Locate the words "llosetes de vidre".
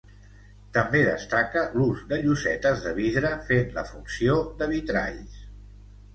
2.23-3.33